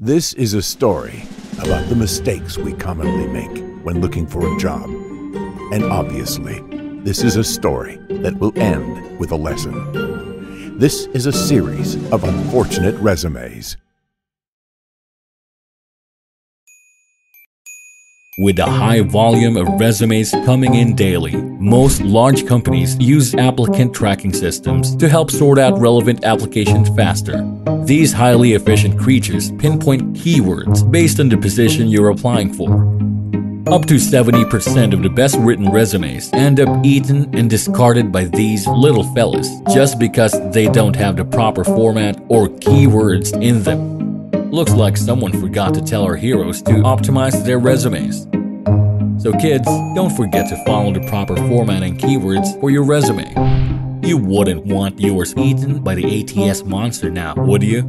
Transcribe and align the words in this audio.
This 0.00 0.32
is 0.34 0.54
a 0.54 0.62
story 0.62 1.24
about 1.60 1.88
the 1.88 1.96
mistakes 1.96 2.56
we 2.56 2.72
commonly 2.72 3.26
make 3.26 3.64
when 3.84 4.00
looking 4.00 4.28
for 4.28 4.46
a 4.46 4.56
job. 4.56 4.88
And 5.72 5.82
obviously, 5.86 6.60
this 7.02 7.24
is 7.24 7.34
a 7.34 7.42
story 7.42 7.96
that 8.08 8.38
will 8.38 8.56
end 8.56 9.18
with 9.18 9.32
a 9.32 9.36
lesson. 9.36 10.78
This 10.78 11.06
is 11.14 11.26
a 11.26 11.32
series 11.32 11.96
of 12.12 12.22
unfortunate 12.22 12.94
resumes. 13.00 13.76
With 18.38 18.60
a 18.60 18.66
high 18.66 19.00
volume 19.00 19.56
of 19.56 19.66
resumes 19.80 20.30
coming 20.30 20.76
in 20.76 20.94
daily, 20.94 21.34
most 21.34 22.02
large 22.02 22.46
companies 22.46 22.96
use 23.00 23.34
applicant 23.34 23.94
tracking 23.94 24.32
systems 24.32 24.94
to 24.94 25.08
help 25.08 25.28
sort 25.28 25.58
out 25.58 25.76
relevant 25.80 26.24
applications 26.24 26.88
faster. 26.90 27.42
These 27.88 28.12
highly 28.12 28.52
efficient 28.52 29.00
creatures 29.00 29.50
pinpoint 29.52 30.12
keywords 30.12 30.88
based 30.90 31.20
on 31.20 31.30
the 31.30 31.38
position 31.38 31.88
you're 31.88 32.10
applying 32.10 32.52
for. 32.52 32.70
Up 33.72 33.86
to 33.86 33.94
70% 33.94 34.92
of 34.92 35.02
the 35.02 35.08
best 35.08 35.38
written 35.38 35.70
resumes 35.70 36.30
end 36.34 36.60
up 36.60 36.84
eaten 36.84 37.34
and 37.34 37.48
discarded 37.48 38.12
by 38.12 38.24
these 38.24 38.66
little 38.66 39.04
fellas 39.14 39.48
just 39.72 39.98
because 39.98 40.34
they 40.52 40.68
don't 40.68 40.94
have 40.96 41.16
the 41.16 41.24
proper 41.24 41.64
format 41.64 42.22
or 42.28 42.48
keywords 42.48 43.32
in 43.42 43.62
them. 43.62 44.30
Looks 44.50 44.74
like 44.74 44.98
someone 44.98 45.32
forgot 45.32 45.72
to 45.72 45.80
tell 45.80 46.02
our 46.04 46.16
heroes 46.16 46.60
to 46.64 46.72
optimize 46.72 47.42
their 47.46 47.58
resumes. 47.58 48.24
So 49.22 49.32
kids, 49.32 49.64
don't 49.94 50.14
forget 50.14 50.46
to 50.50 50.62
follow 50.66 50.92
the 50.92 51.08
proper 51.08 51.36
format 51.36 51.82
and 51.82 51.98
keywords 51.98 52.60
for 52.60 52.68
your 52.68 52.84
resume. 52.84 53.87
You 54.08 54.16
wouldn't 54.16 54.64
want 54.64 54.98
yours 54.98 55.34
eaten 55.36 55.80
by 55.80 55.94
the 55.94 56.22
ATS 56.22 56.64
monster 56.64 57.10
now, 57.10 57.34
would 57.36 57.62
you? 57.62 57.82